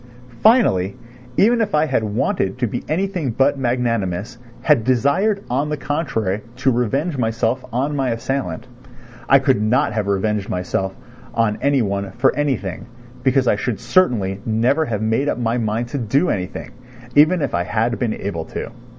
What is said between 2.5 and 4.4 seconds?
to be anything but magnanimous,